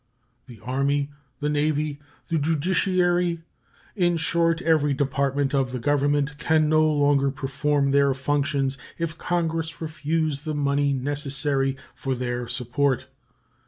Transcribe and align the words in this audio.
The 0.47 0.59
Army, 0.63 1.11
the 1.41 1.47
Navy, 1.49 1.99
the 2.29 2.39
judiciary, 2.39 3.43
in 3.95 4.17
short, 4.17 4.59
every 4.63 4.95
department 4.95 5.53
of 5.53 5.71
the 5.71 5.77
Government, 5.77 6.39
can 6.39 6.67
no 6.67 6.91
longer 6.91 7.29
perform 7.29 7.91
their 7.91 8.15
functions 8.15 8.79
if 8.97 9.15
Congress 9.19 9.79
refuse 9.79 10.43
the 10.43 10.55
money 10.55 10.91
necessary 10.91 11.77
for 11.93 12.15
their 12.15 12.47
support. 12.47 13.09